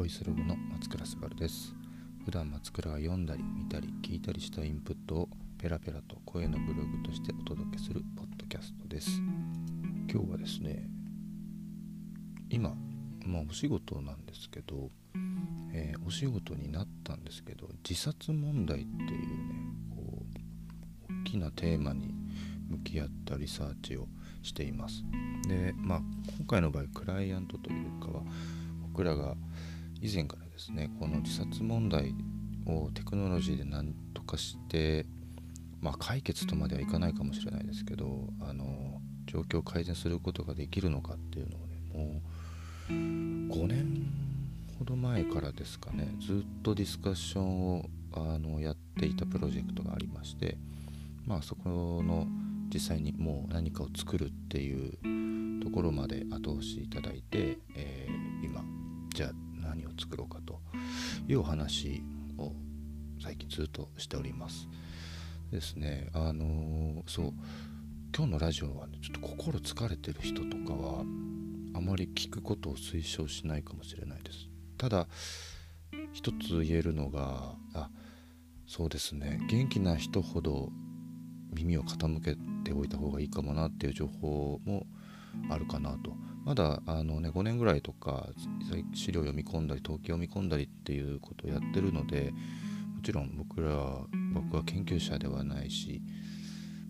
[0.00, 1.74] ボイスログの松倉すばるです。
[2.24, 9.10] 普段松倉が読んだり見たり聞いたりしたインプットをペラペラと声のブログとしてお届けするポッドキャストです。
[10.10, 10.88] 今日はですね
[12.48, 12.74] 今
[13.26, 14.88] まあお仕事なんですけど、
[15.74, 19.16] えー、お仕事になったんですけど自殺問題っていうね
[19.94, 20.22] こ
[21.10, 22.14] う大きなテーマに
[22.70, 24.08] 向き合ったリサーチを
[24.40, 25.04] しています。
[25.46, 26.00] でまあ
[26.38, 28.22] 今回の場合クライアントというかは
[28.80, 29.36] 僕らが
[30.00, 32.14] 以前からですねこの自殺問題
[32.66, 35.06] をテクノロジーで何とかして
[35.80, 42.20] まあ解決とまではいかないかもしれないですけどあの状況を改善することができるのかっていうのをねも
[42.88, 44.06] う5年
[44.78, 50.56] ほど前からですかねずっとディスカッションをあのやっていたプロジェクトがありまして
[51.26, 52.26] まあそこの
[52.72, 58.62] 実際にもう何かを作るっていうところまで後押しいただいて、えー、今
[59.14, 59.49] じゃあ
[59.80, 60.60] 何を作ろうかと
[61.26, 62.02] いうお話
[62.38, 62.52] を
[63.22, 64.68] 最近ずっとしております。
[65.50, 66.08] ですね。
[66.12, 67.32] あのー、そう。
[68.16, 71.00] 今日のラジオはねちょっと心疲れてる人とかは
[71.74, 74.48] あまり聞くことを推奨しないかもしれないです。
[74.76, 75.06] ただ
[76.12, 77.88] 一つ言えるのがあ
[78.66, 79.40] そうですね。
[79.48, 80.70] 元気な人ほど
[81.52, 84.86] 耳を傾けておいた方がいいかもなっていう情報も
[85.50, 86.12] あるかなと
[86.44, 88.28] まだあの、ね、5年ぐらいとか
[88.94, 92.32] 資料読み込んだり統計読み込んだりっていうことをやってるので
[92.94, 93.68] もちろん僕ら
[94.34, 96.02] 僕は研究者ではないし、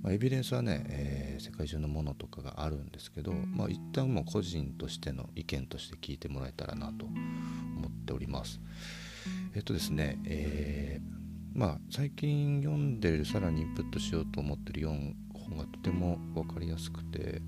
[0.03, 8.61] まあ、エビデンスはね、えー、世界中のものとかがあるんですけど、まあ、一旦もう個人としての意見として聞いてもらえたらなと思っております。
[9.55, 11.21] えっとですね、えー
[11.53, 17.43] まあ最近読んでるさらにインプットしようと思ってる4本がとても分かりやすくて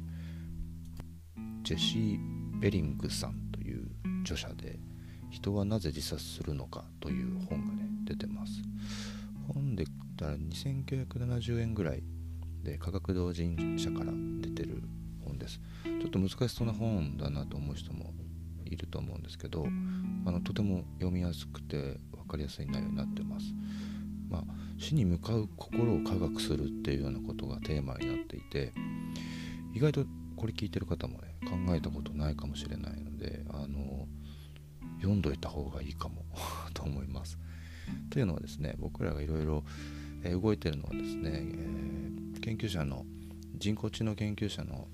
[1.74, 3.88] ェシー・ベリングさんという
[4.22, 4.78] 著者で
[5.30, 8.62] 「人はなぜ自殺するのか」という本がね出てます。
[9.48, 12.02] 本で言ったら2970円ぐらい
[12.62, 14.82] で科学同人社から出てる
[15.24, 15.60] 本です。
[15.84, 18.14] ちょっと難しそうな本だなと思う人も
[18.64, 19.66] いると思うんですけど
[20.24, 23.46] あのとても読みやすくて分かりやすい内容になってます。
[24.28, 24.44] まあ、
[24.78, 28.72] 死に向かう心を科学するっていうようなことがテーマになっていて
[29.74, 30.06] 意外と
[30.42, 34.08] これ聞いてる方もね考えたことないかもしれないのであの
[34.96, 36.24] 読んどいた方がいいかも
[36.74, 37.38] と思います。
[38.10, 39.64] というのはですね僕らがいろいろ
[40.24, 43.06] 動いてるのはですね、えー、研究者の
[43.56, 44.88] 人工知能研究者の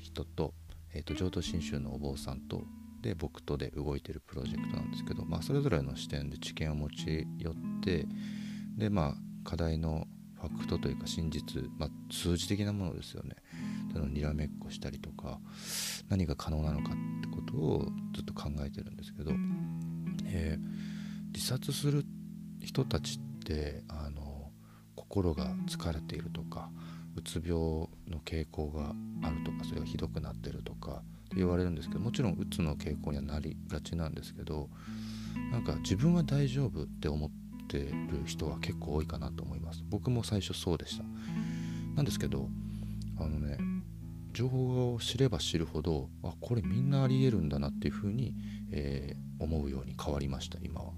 [0.00, 0.54] 人と,、
[0.92, 2.64] えーと、浄土真宗のお坊さんと
[3.00, 8.08] で僕とで動いてるプロジェクトなんですけど、まあ、それぞれの視点で知見を持ち寄って
[8.76, 9.14] でま
[9.44, 10.08] あ課題の
[10.40, 13.36] ファクトというか真実、まあ、数字的なものですよね
[13.98, 15.38] のにらめっこしたりとか
[16.08, 19.32] 何が可能なのかってことをずっと考えてるんですけど、
[20.26, 22.04] えー、自殺する
[22.60, 24.50] 人たちってあの
[24.94, 26.70] 心が疲れているとか
[27.16, 30.94] うつ病の傾向があるとかそれがひどくなってるとかっ
[31.30, 34.68] て言われるんですけどもちろんうつの傾向にはなりがちなんですけど
[35.52, 37.40] なんか自分は大丈夫って思って
[37.70, 39.84] てる人は結構多いかなと思います。
[39.88, 41.04] 僕も最初そうでした。
[41.94, 42.48] なんですけど
[43.18, 43.58] あのね
[44.32, 48.34] 情報を知れば知るほどあこれみんなありえるんだなっていうふうに、
[48.72, 50.92] えー、思うように変わりました今は。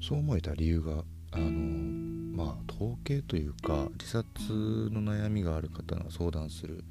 [0.00, 1.50] そう思えた理由があの
[2.36, 6.84] まあ統計というか自殺の悩みがある方が相談する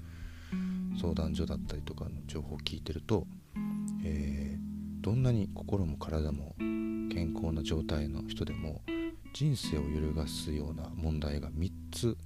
[0.99, 3.27] 相談所だったりとかの情報を聞いてると、
[4.03, 8.81] えー、どんなに心も体も健康な状態の人でも
[9.33, 12.17] 人生を揺るがすような問題が3つ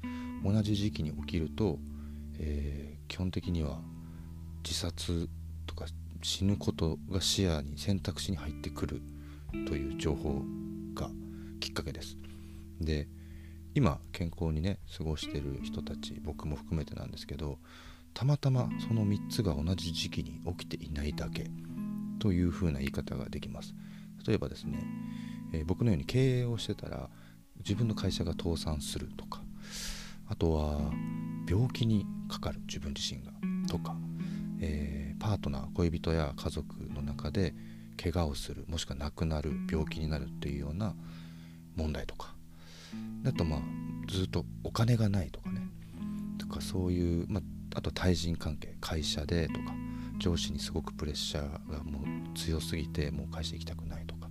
[0.44, 1.80] 同じ時期に起きると、
[2.40, 3.80] えー、基本的には
[4.64, 5.30] 自殺
[5.66, 5.86] とか
[6.22, 9.02] 死ぬことが視野に選択肢に入ってくる
[9.68, 10.42] という情報
[10.94, 11.10] が
[11.60, 12.18] きっかけです。
[12.82, 13.08] で
[13.76, 17.60] 今健康にね過ごしてる人たち僕も含めてなんですけど
[18.14, 21.50] たまたまその3つが同じ時期に起きていないだけ
[22.20, 23.74] というふうな言い方ができます。
[24.28, 24.80] 例えばですね
[25.54, 27.10] えー、僕のように経営をしてたら
[27.58, 29.42] 自分の会社が倒産するとか
[30.28, 30.92] あとは
[31.50, 33.32] 病気にかかる自分自身が。
[33.68, 33.96] とか、
[34.60, 37.54] えー、パートナー恋人や家族の中で
[38.02, 40.96] 怪我をするもしくは亡くなる病気になるっていうような
[41.76, 42.36] 問題とか。
[43.26, 43.60] あとまあ
[44.10, 45.62] ずっとお金がないとかね。
[46.38, 47.44] とかそういう、まあ、
[47.76, 49.60] あと対人関係会社でとか
[50.20, 54.30] 上司にすごくプレッシャーがもう強すぎてもう会社行きたくないとか。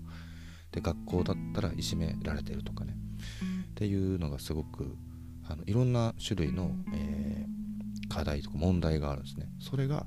[0.72, 2.96] で学校だったらいじめられてるとかね。
[3.70, 4.96] っていうのがすごく
[5.48, 7.35] あのいろんな種類の、えー、
[8.16, 10.06] 課題とか問題があるんですねそれが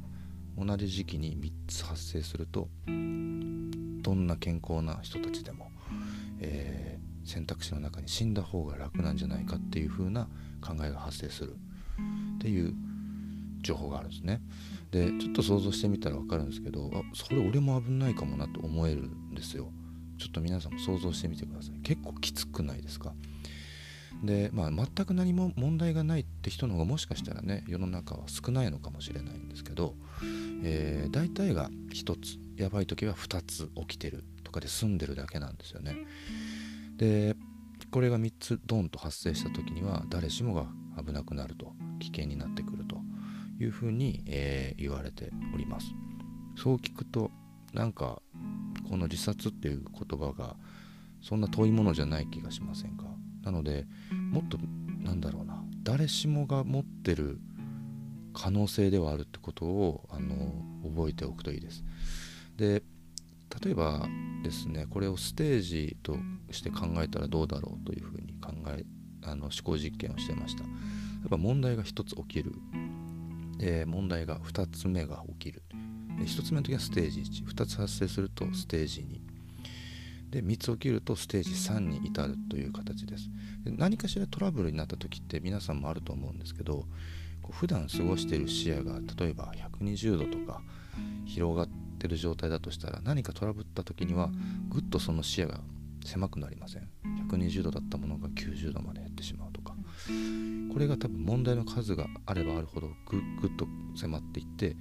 [0.57, 5.69] 同じ時期に3つ発生するとどんな健康な人たちでも、
[6.39, 10.27] えー、選択肢の中に死んだ方が楽なんじゃないかっていう風な
[10.59, 11.51] 考えが発生する
[12.35, 12.73] っていう
[13.61, 14.41] 情報があるんですね。
[14.89, 19.71] でちょっと想像してみたら分かるんですけどあそれ俺も危ないかもなと思えるんですよ。
[20.17, 21.79] ちょっと皆さんも想像してみてください。
[21.81, 23.13] 結構きつくないですか？
[24.23, 29.95] で、まあ、全く何も問題がないって人の方がもしかしたらね世の中は少ないのかもしれないんですけど、
[30.63, 35.95] えー、大体が1つやばい時は2つ起きてるとかで済んでるだけなんですよね。
[36.97, 37.35] で
[37.91, 40.65] これが3つドンと発生した時には誰しもが
[41.01, 42.97] 危なくなると危険になってくると
[43.59, 45.87] いうふうに、えー、言われております。
[46.55, 47.31] そう聞くと
[47.73, 48.21] なんか
[48.89, 50.55] この自殺っていう言葉が
[51.21, 53.05] そんな遠いものじゃない気がしませんか？
[53.43, 53.87] なので
[54.31, 54.57] もっと
[55.03, 57.39] なんだろうな誰しもが持ってる
[58.33, 60.53] 可能性ではあるってことをあの
[60.83, 61.83] 覚えておくといいです。
[62.57, 62.83] で
[63.63, 64.07] 例えば
[64.43, 66.15] ですねこれをステージと
[66.51, 68.85] して考えたらどうだろうというふうに考え
[69.23, 70.63] あの思考実験をしてました。
[70.63, 70.69] や
[71.25, 72.53] っぱ問題が1つ起きる。
[73.57, 75.63] で問題が2つ目が起きる。
[76.17, 79.28] で1つ目の時はステージ12つ発生するとステージ2
[80.31, 83.29] で3つ起きるとステージ3に至るという形です。
[83.63, 86.85] で何かしらトラブルになった時って皆さんもあると思うんですけど
[87.41, 90.61] こう普段過ごしている視野が例えば120度とか
[91.25, 91.67] 広がっ
[91.99, 94.29] てる状態だとしたら何かトラブった時には
[94.69, 95.61] ぐっとその視野が
[96.05, 96.87] 狭くなりません。
[97.29, 99.75] 120度だったものが90度まで減ってしまうとか。
[100.71, 104.77] これが多分問題の数があればあるほどぐぐっと迫っていって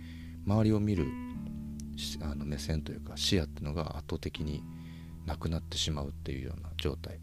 [0.46, 1.06] 周りを見る
[2.22, 4.62] あの目線というか視野っていうのが圧倒的に
[5.28, 7.20] なくなってしまうっていうような状態。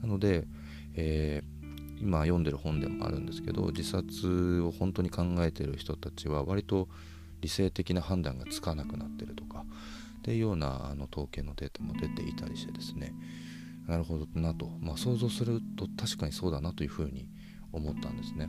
[0.00, 0.46] なので、
[0.94, 6.88] えー、今読んでる本でもあるんですけど自殺を本当に考えてる人たちは割と
[7.40, 9.64] 理性的な判断がつかなくなってるとか
[10.18, 13.12] っていうようなあの統計のデータも出ていたりしてですね。
[13.86, 17.26] なるほどなと、まあ、想像すると確かにそうだなというふうに
[17.72, 18.48] 思ったんですね。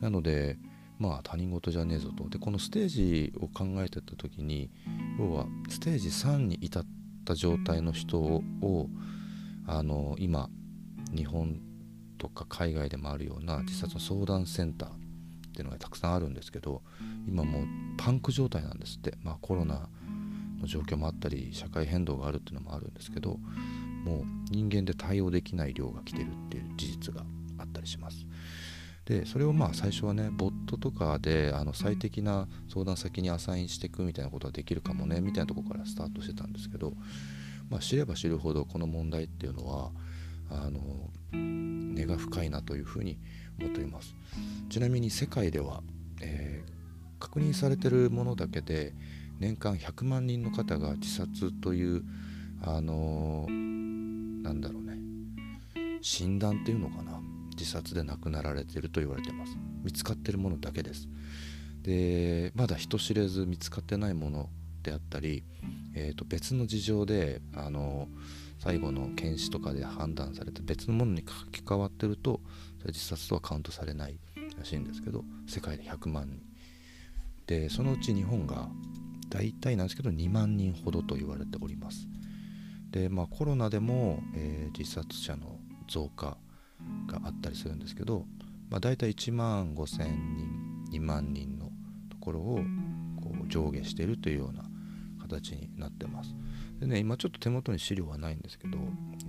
[0.00, 0.58] なので
[0.98, 2.28] まあ他人事じゃねえぞと。
[2.28, 4.70] でこのステージを考えてた時に
[5.18, 6.86] 要はステージ3に至っ
[7.22, 8.42] った状態の人を
[9.66, 10.50] あの今
[11.14, 11.60] 日本
[12.18, 14.92] とか海外でもあるような自殺の相談センターっ
[15.54, 16.82] ていうのがたくさんあるんですけど
[17.26, 17.64] 今もう
[17.96, 19.88] パンク状態なんですって、まあ、コロナ
[20.60, 23.38] の状況もあったり社会変動があるっていうのもあるんですけど
[24.04, 27.22] もう人間で対応できない量が来てるっていう事実が
[27.58, 28.26] あったりします。
[29.04, 36.92] でそれをまあ最初はねボットとかであの最適な相談先にアサインしていくみたいなことはできるかもねみたいなとこからスタートしてたんですけど、
[37.68, 39.90] まあ、知れば知るほどこの問題っていうのは
[40.50, 40.80] あの
[41.32, 43.18] 根が深いなというふうに
[43.58, 44.14] 思っています。
[44.70, 45.82] ちなみに世界では、
[46.20, 48.94] えー、確認されてるものだけで
[49.40, 52.04] 年間100万人の方が自殺という
[52.62, 54.98] あのなんだろうね
[56.00, 57.31] 診断っていうのかな。
[57.56, 59.56] 自殺で亡くなられてると言われてます。
[59.84, 61.08] 見つかってるものだけです。
[61.82, 64.48] でまだ人知れず見つかってないもの
[64.82, 65.44] であったり、
[65.94, 68.08] えー、と別の事情であの
[68.58, 72.40] 最後の検視とかで判断されて別のものに書き換わってると
[72.78, 74.18] それ自殺とはカウントされない
[74.56, 76.40] らしいんですけど世界で100万人。
[77.46, 78.68] でそのうち日本が
[79.28, 82.06] 大体なんですけど2万人ほどと言われております。
[82.90, 86.36] でまあコロナでも、えー、自殺者の増加
[87.06, 88.26] があったりするんですけど、
[88.70, 90.52] まあ、大体1万5,000人
[90.92, 91.66] 2万人の
[92.10, 92.60] ところを
[93.20, 94.64] こう上下しているというような
[95.20, 96.34] 形になってます。
[96.80, 98.76] でね今ちょっと手元に資料はないんですけど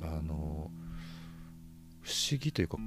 [0.01, 0.71] あの
[2.01, 2.77] 不思議というか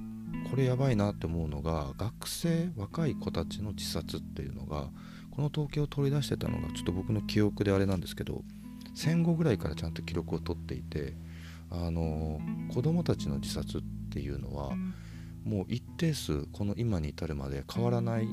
[0.51, 4.89] これやばいなって思うのが学生若い子たちの自殺っていうのが
[5.31, 8.43] この統計を取り出してたのがちょっと僕の記憶であれなんですけど
[8.95, 11.15] 戦後ぐらいからちゃんと記録を取っていて
[11.71, 12.41] あの
[12.73, 13.81] 子供たちの自殺っ
[14.11, 14.71] ていうのは
[15.45, 18.29] もう一定数この今に至るまで変わらない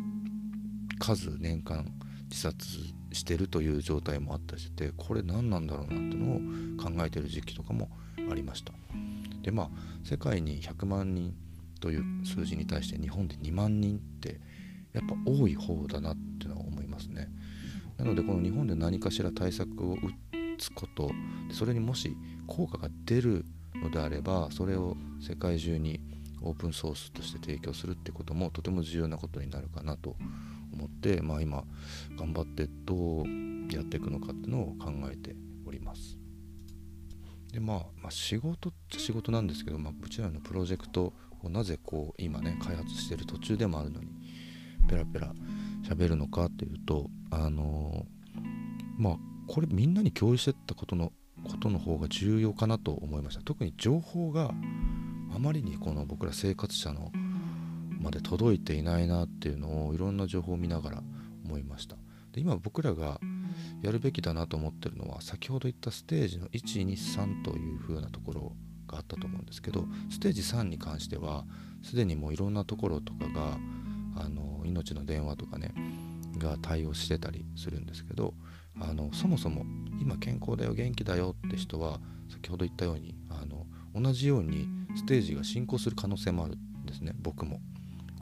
[1.00, 1.92] 数年間
[2.30, 2.66] 自殺
[3.12, 7.90] してるという状態もあったりしてこれ何なんだろうなっていうのを考えてる時期とかも
[8.32, 8.74] ありました。
[9.42, 9.70] でまあ
[10.04, 11.36] 世界に100万人
[11.80, 14.40] という数字に対して日本で2万人って
[14.94, 17.30] やっぱ多い方だなっていうのは思いますね。
[17.98, 19.98] なのでこの日本で何かしら対策を打
[20.64, 21.12] つこと
[21.52, 22.16] それにもし
[22.48, 26.00] 効果が出るのであればそれを世界中に
[26.42, 30.16] オープンソースとして提供するってこともとても重要なことになるかなと
[30.74, 31.64] 思って、まあ、今
[32.18, 33.26] 頑張ってどう
[33.74, 36.18] やっていくのかっていうのを考えております。
[37.52, 44.08] でまあ、まあ、仕事っちゃ仕事なんですけど、まあ、うちらのプロジェクトをなぜこう今ね開発してる途中でもあるのに
[44.90, 45.34] ペラペラ
[45.88, 51.12] 喋るのかっていうとあのー、まあこれみんなに共有してったことの
[51.44, 53.42] ことの方が重要かなと思いました。
[53.42, 54.54] 特に情報が
[55.36, 57.12] あまりにこの僕ら生活者の
[58.00, 61.04] まで届いていないなっていうのをいろんな情報を見ながら
[61.46, 61.96] 思いました。
[62.32, 63.20] で今僕らが
[63.82, 68.54] やるべきだなと思ってるのは先ほど言ったステージの123という風なところ
[68.88, 71.46] があったと思うんですけどステージ3に関しては
[71.84, 73.58] すでにもういろんなところとかが
[74.16, 75.74] あの命の電話とかね
[76.38, 78.34] が対応してたりするんですけど
[78.80, 79.66] あのそもそも
[80.00, 82.00] 今健康だよ元気だよって人は
[82.30, 87.60] 先ほど言ったようにあの同じようにステージが進行する可能性もあるんですね僕も。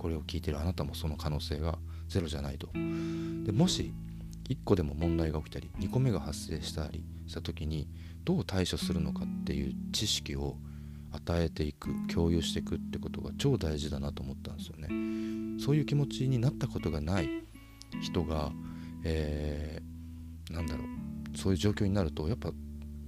[0.02, 1.78] これを聞いてるあなたもその可能性が
[2.08, 2.70] ゼロじゃないと。
[2.74, 3.94] でもし
[4.50, 7.88] 1個でも問題が起きたり2個目が発生したりした時に
[8.26, 10.58] どう対処するのかっていう知識を
[11.12, 15.60] 与えていく共有していくってことが超大事だなと思ったんですよね。
[15.64, 17.30] そういう気持ちになったことがない
[18.02, 18.52] 人が、
[19.04, 19.91] えー、
[20.52, 21.38] なんだろう。
[21.38, 22.52] そういう状況になるとやっぱ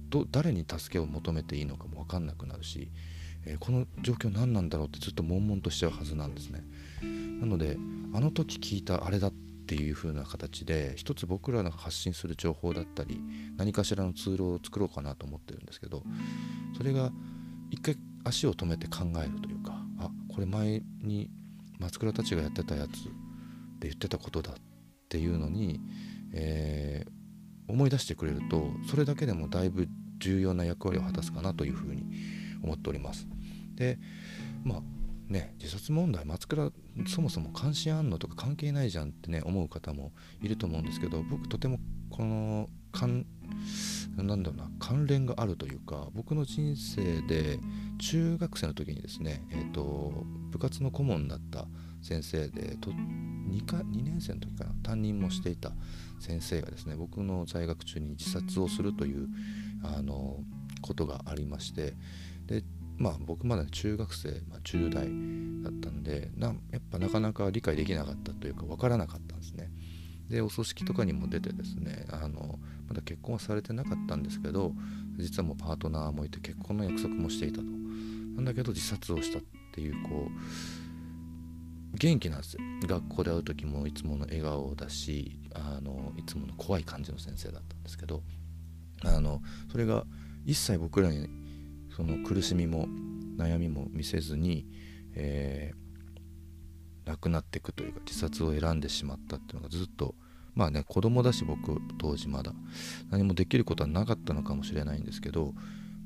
[0.08, 2.90] ど誰に助けを求めていいのかも分かんなくなるし、
[3.44, 6.64] えー、この状況何なんだろうってずっと悶々としちゃうはずなんですね。
[7.40, 7.76] なので
[8.14, 9.32] あの時聞いたあれだっ
[9.66, 13.20] ていう風な形で一つ僕らが発信する情報だったり
[13.56, 16.02] 何かしらのツールを作ろうかなと思ってるんですけど
[16.76, 17.10] それが
[17.70, 21.30] 一回足を止めて考えるというかあこれ前に
[21.78, 23.04] 松倉たちがやってたやつ
[23.80, 24.54] で言ってたことだっ
[25.08, 25.80] ていうのに、
[26.32, 27.10] えー、
[27.68, 32.04] 思い出してくれるとそれだけでもだいぶ重要な役割を果たすかなというふうに
[32.62, 33.26] 思っております。
[33.74, 33.98] で
[34.64, 34.82] まあ
[35.28, 36.70] ね自殺問題松倉
[37.06, 41.78] そもそも関心あんのとか関係ないじゃんってね思う方もいると思うんですけど僕とても
[42.10, 43.26] この関
[44.16, 47.58] なんだろうな関連があるというか僕の人生で
[47.98, 51.66] 中学生の時にですね、えーと、部活の顧問だった
[52.04, 54.70] 先生でと 2, か2年生の時かな。
[54.82, 55.72] 担任もしていた
[56.20, 59.26] 先生がですね僕の在学中に自殺をするという
[59.82, 60.38] あの
[60.82, 61.94] ことがありまして。
[62.46, 62.62] で
[62.96, 65.08] まあ僕まだ中学生、まあ、10代
[65.64, 69.70] だったんでなやっぱなかなか理解できなかったというか分からなかったんですね。
[70.28, 74.72] でお葬式とかにも出てですねあのまだ結婚はされてなかったんですけど
[75.16, 77.64] 実はもうパートナーもいて結婚の約束もしていたと。
[77.64, 79.42] なんだけど自殺をしたっ
[79.72, 80.30] ていうこう
[81.94, 82.60] 元気なんですよ。
[82.86, 88.22] 学校で会う時もいつもの笑顔だしあのいつもの怖い感じの先生だったんですけど
[89.04, 90.04] あのそれが
[90.44, 91.28] 一切僕らに
[91.96, 92.88] その苦しみも
[93.36, 94.66] 悩みも見せずに、
[95.14, 100.14] えー、亡くなっていくというか自殺を選んでしまったっていうのがずっと
[100.54, 102.52] まあね子供だし僕当時まだ
[103.10, 105.52] 何もできることはなかったのかもしれないんですけど、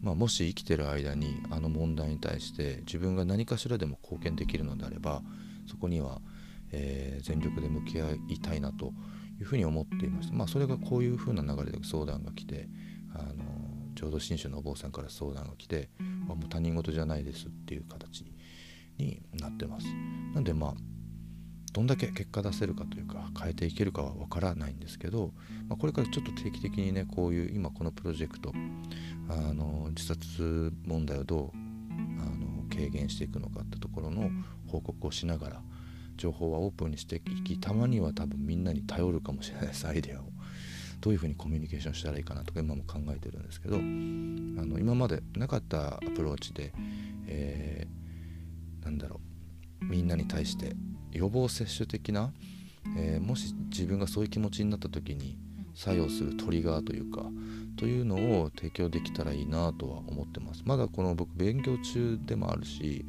[0.02, 5.22] まあ、もし生きてる間にあの問題に対して自分が何かしらでも貢献できるのであれば
[5.68, 6.20] そこには、
[6.72, 8.92] えー、全力で向き合いたいなと
[9.40, 12.68] いうふうに思っていましたまあそれがこういうふうな流れで相談が来て
[13.14, 13.58] あの
[13.94, 15.90] 浄土真宗のお坊さんから相談が来て、
[16.28, 18.24] あ、もう他人事じゃないですっていう形
[18.96, 19.86] になってます。
[20.34, 20.74] なんでまあ
[21.72, 25.32] どんだけ結果出せるかというか変えていけるかはわからないんですけど、
[25.68, 28.52] まあ、これからちょっと定期的にねこういう今このプロジェクト
[29.28, 31.58] あの自殺問題をどう
[32.20, 34.30] あの軽減していくのかってところの
[34.68, 35.60] 報告をしながら
[36.16, 40.24] 情報はオープンにしていきたまには多分みんなに頼るかもしれないですアイデアを。
[41.00, 46.72] どういうふうにコミュニケーションしたらいいかなとか今も考えてるんですけどあの今までなかったアプローチで、
[47.28, 49.20] えー、なんだろ
[49.82, 50.74] うみんなに対して
[51.12, 52.32] 予防接種的な、
[52.96, 55.38] えー、もし自分がそういう気持ちになった時に
[55.78, 57.22] 作用するトリガーというか
[57.76, 63.06] というのを提供できたらいいなとは思ってますまだこの僕勉強中でもあるし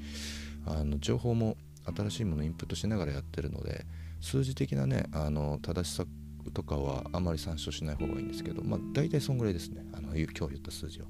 [0.68, 1.58] あの情報も
[1.98, 3.86] 新しいものをインプットしながらやってるので
[4.22, 6.06] 数字的なねあの正しさ
[6.54, 11.08] とかはあまり参照しない方がいいんですけど、まあ、大体そんぐらいですねあの今日言った数字は。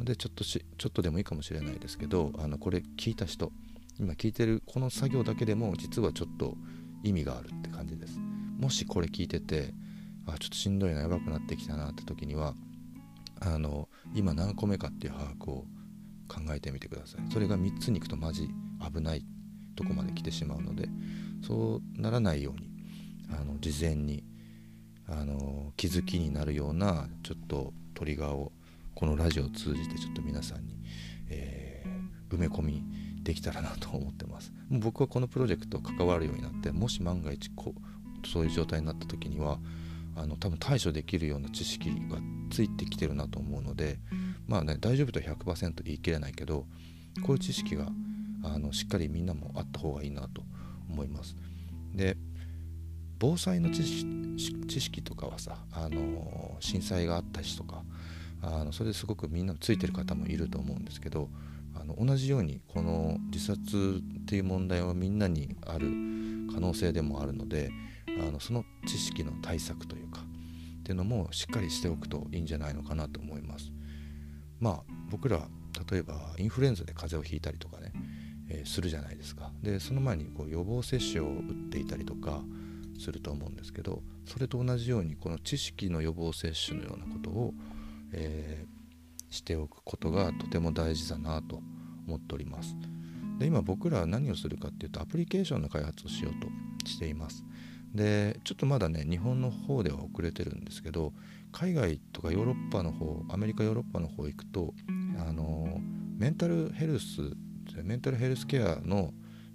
[0.00, 3.52] でちょっとしちょっとでもいいかもしれないですけどあのこれ聞いた人
[4.00, 6.56] 今聞いてるこの作業だけでも実はちょっと
[7.02, 8.20] 意味があるって感じです。
[8.58, 9.74] もしこれ聞いてて
[10.26, 12.54] あちょっとしんどいなやばくなってきたなって時には
[13.40, 15.66] あの今何個目かっていう把握を
[16.28, 17.32] 考えてみてください。
[17.32, 18.48] それが3つに行くとマジ
[18.80, 19.24] 危ない
[19.76, 20.88] とこまで来てしまうので
[21.46, 22.70] そうならないように
[23.30, 24.24] あの事前に
[25.08, 28.52] あの気づきになるようなちょっとトリガーを
[28.94, 30.76] このラジオを通じてちょっと皆さんに、
[31.28, 32.84] えー、埋め込み
[33.22, 39.58] できたらなと思ってますもう僕はこのプロジェクト関わるようになってもし万が一こうそういう状態になった時には
[40.16, 42.18] あの多分対処できるような知識が
[42.50, 43.98] ついてきてるなと思うので
[44.46, 46.66] まあね大丈夫とは100%言い切れないけど
[47.22, 47.88] こういう知識が
[48.44, 50.42] あのしっかりみんなもあった方がいいなと
[50.90, 51.36] 思います。
[51.94, 52.16] で
[53.18, 57.84] 防災の知識とかはさ、あの震災があったしとか
[58.42, 61.28] あのそれですごくみんなついてる方もいると思うんですけど
[61.74, 65.86] あの同じようにこの自殺っていう問題はみんなにある
[66.52, 67.70] 可能性でもあるので
[68.20, 73.72] あのその知識の対策というかっていうのもしっかりしておくといいんじゃないのかなと思います。
[74.60, 75.48] まあ僕ら
[75.90, 77.92] 例えばインフルエンザで風邪をひいたりとかね、
[78.48, 79.50] えー、するじゃないですか。
[79.62, 82.42] でその前にこう予防接種を打っていたりとか
[82.98, 87.54] すると思うんですけどそれと同じようにこの知識の予防接種のようなことを、
[88.12, 91.60] えー、しておくことがとても大事だなと
[92.06, 92.76] 思っております。
[93.38, 96.48] で今僕らは何をするかっていうとアプリケーションの開発をしようと
[96.88, 97.44] しています。
[97.94, 101.12] でちょっとまだね日本の方では遅れてるんですけど
[101.52, 104.74] 海外とかヨーロッパの方アメリカヨーロッパの方行くと
[105.18, 105.78] あの
[106.16, 107.20] メンタルヘルス
[107.82, 109.12] メンタルヘルスケアの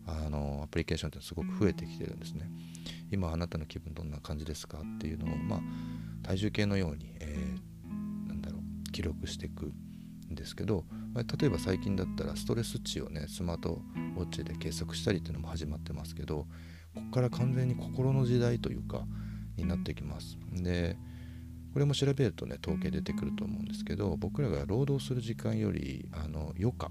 [0.10, 2.50] あのアプリケーションってすごく増えてきてるんですね。
[3.12, 5.60] 今あなたの気分どんな感じですかっていうのをまあ
[6.24, 9.66] 体重計のように、えー、なんだろう記録していく
[10.32, 13.82] んですけど、まあ、例えば最近だったらストレス値をねスマート
[14.16, 16.48] ウォッチで計測したりっていうのも始まってますけど
[16.98, 19.06] ここから完全に心の時代というか
[19.56, 20.38] になってきます。
[20.54, 20.98] で
[21.74, 26.90] これも調べるとね統計出てくると思うんですけど僕らが労働する時間よりあの余暇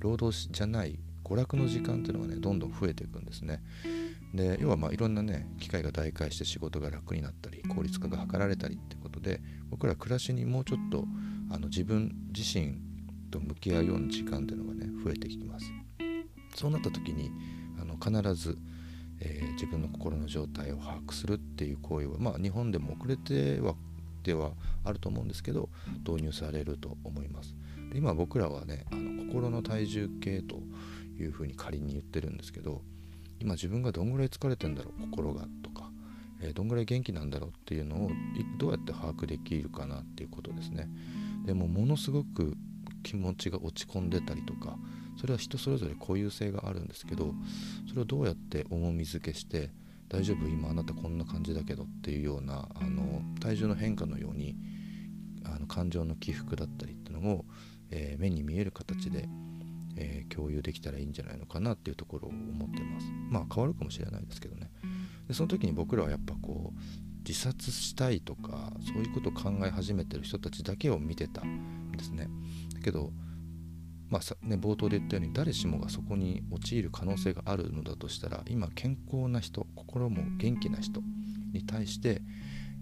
[0.00, 3.62] 労働じゃない娯楽の時間っていうのがねどんどん増えていくんですね。
[4.34, 9.40] で要はまあいろんなね機会が大開して仕事が楽になったり効率化が図られたりってことで
[9.70, 11.04] 僕ら暮らしにもうちょっと
[11.50, 12.76] あの自分自身
[13.30, 15.70] と向き合うような時間っていうのがね増えてきます。
[16.54, 17.30] そうなった時に
[17.80, 18.58] あの必ず、
[19.20, 23.74] えー、自分の心の状態を把握するっていう行為はまあ日本でも遅れては
[24.22, 24.52] では
[24.84, 25.68] あると思うんですけど
[26.06, 27.54] 導入されると思います。
[27.92, 30.60] で今僕らはねあの心の体重計と
[31.18, 32.82] いうふうに仮に言ってるんですけど
[33.40, 35.90] 今自分がどんぐらい疲れてんだろう心がとか、
[36.40, 38.10] えー、どんぐらい元気なんだろうっていうのを
[38.58, 40.88] どうやって把握できるかなっていうことですね。
[41.46, 42.56] でもものすごく
[43.02, 44.76] 気持ちが落ち込んでたりとか
[45.18, 47.34] それは人それぞれ固有性があるんですけど
[47.88, 49.70] それをどうやって重み付けして
[50.08, 54.56] 大丈夫今あなたこんな感じだけどっていうようなあの体重の変化のように
[55.44, 57.44] あの感情の起伏だったりっていうのを、
[57.90, 59.28] えー、目に見える形で、
[59.96, 63.06] えー、共有できたらいいんじゃないのかなっていうところを思ってます。
[63.30, 64.70] まあ変わるかもしれないですけどね。
[65.26, 66.80] でその時に僕らはやっぱこう
[67.26, 72.28] 自殺したいとかそういうことを考え始めてる人たちだけを見てたんですね。
[72.74, 73.12] だけど
[74.10, 81.02] まあさね、冒頭で言ったように誰しもがそこに陥る可能性があるのだとしたら今健康な人心も元気な人
[81.52, 82.22] に対して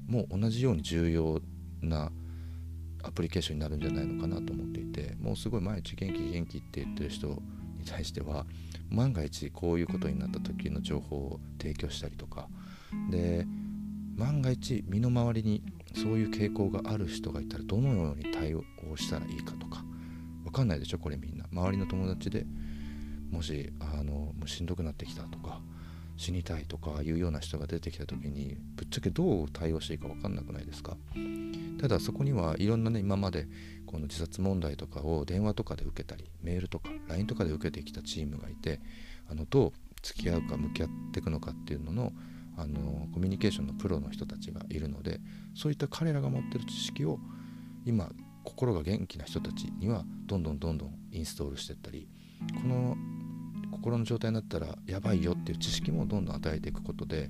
[0.07, 1.41] もう同じように重要
[1.83, 2.13] な
[3.03, 8.47] アプリケーションになるんじゃないのかなと思っていてもうすごい毎日元気元気って言ってる人に対しては
[8.91, 12.49] 万が一こういうことになった時の情報を提供したりとか
[13.11, 13.47] で
[14.17, 15.63] 万が一身の回りに
[15.95, 18.63] そういう傾向がある人がいたらどのように対応
[18.97, 19.85] したらいいかとか
[20.47, 21.45] 分かんないでしょこれみんな。
[21.53, 22.47] 周りの友達で
[23.31, 25.61] もしあのもうしんどくなってきたとか
[26.17, 30.97] 死にたいとかいうような人が出てきた時にぶっちゃけどう対応していいか分かんなくないですか。
[31.81, 33.49] ただそこにはいろんなね今まで
[33.85, 38.81] この自殺問題とかを電話とかで受けたりメールとか LINE とかで受けてきたチームがいて
[39.29, 42.13] あのどう付き合うか向き合っていくのかっていうのの
[42.57, 45.21] あのコミュニケーションのプロの人たちがいるので
[45.55, 47.19] そういった彼らが持ってる知識を
[47.85, 48.11] 今
[48.47, 52.09] 心が元気な人たちにはどんどんどんどんインストールしていったり
[52.63, 52.97] この
[53.73, 57.29] 心の状態になったらやばいよっていう知識もどんどん与えていくことで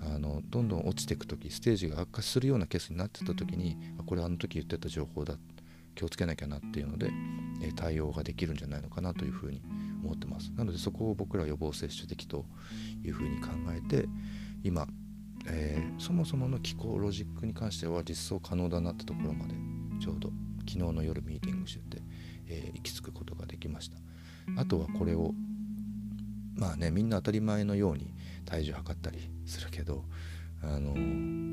[0.00, 5.34] あのどんどん落ちていく時ステージが悪化するようなケースになってた時にこれあの時言ってた情報だ
[5.94, 7.12] 気をつけなきゃなっていうので、
[7.62, 9.62] え対応ができるんじゃないのかなというふうに
[10.02, 10.50] 思ってます。
[10.56, 12.44] なのでそこを僕ら予防接種的と
[13.04, 14.08] いうふうに考えて
[14.64, 14.88] 今、
[15.46, 19.54] えー、そもそもの気候ロジックに関しては実装可能だなってところまで
[20.04, 20.30] ちょうど
[20.68, 22.02] 昨日の夜ミーティングしてて、
[22.46, 23.96] えー、行き着くことができました。
[24.60, 25.32] あとはこれを
[26.54, 28.12] まあねみんな当たり前のように
[28.44, 30.04] 体重測ったりするけど
[30.62, 30.92] あの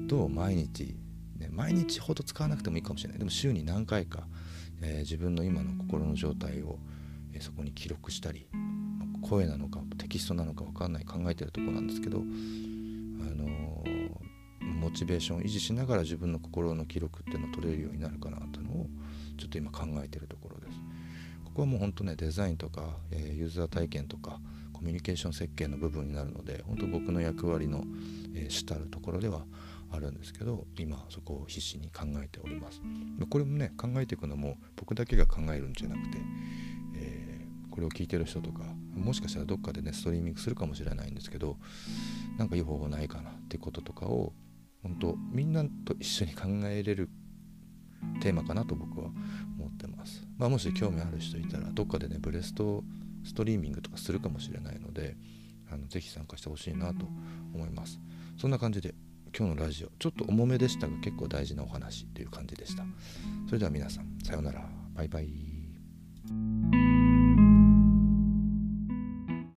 [0.05, 0.97] どう毎日、
[1.37, 3.19] ね、毎日ほど使わなくてもいいかもしれない。
[3.19, 4.27] でも週に何回か、
[4.81, 6.77] えー、自分の今の心の状態を、
[7.31, 8.49] えー、そこに記録したり
[9.21, 13.45] 声なのかテキストなのか分かんない考えてるとこなんですけど、あの
[14.81, 18.87] モチベーションを維持しながら自分の心の記録っていうのを取れるようになるかなというのを
[19.37, 20.79] ちょっと今考えてるところです。
[21.45, 24.39] ここはもう本当ねデザインとか、え、ユーザー体験とか
[24.73, 27.83] コミュニケーション設計の部分になるので本当僕の役割の、
[28.33, 29.43] え、主たるところでは
[29.91, 32.81] あるんですけど今そこを必死に考えております
[33.29, 36.17] これもね考えていくのも僕だけが考えるんじゃなくて、
[36.95, 38.63] えー、これを聞いてる人とか
[38.95, 41.57] もしかしたらどっかでねストリーミングするかもしれないんですけど
[42.37, 44.31] なんかいい方法ないかなってこととかを
[44.83, 47.09] 本当みんなと一緒に考えれる
[48.21, 49.07] テーマかなと僕は
[49.57, 50.25] 思ってます。
[50.37, 52.83] まあ、もし興味ある人いたらどっかでねブレスト
[53.23, 55.15] ストリーミングとかするかもしれないので
[55.71, 57.05] あのぜひ参加してほしいなと
[57.53, 57.99] 思います。
[58.37, 58.95] そんな感じで
[59.37, 62.83] 今日のラジオちょっと重めでしたが結構大事なお話という感じでした。
[63.47, 65.60] それでは皆さんさようならバイバイ。